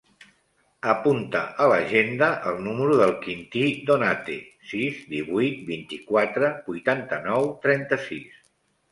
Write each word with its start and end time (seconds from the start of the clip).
Apunta 0.91 1.39
a 1.65 1.65
l'agenda 1.71 2.29
el 2.51 2.55
número 2.67 2.95
del 3.01 3.11
Quintí 3.25 3.65
Donate: 3.89 4.37
sis, 4.69 5.03
divuit, 5.11 5.59
vint-i-quatre, 5.67 6.49
vuitanta-nou, 6.71 7.47
trenta-sis. 7.67 8.41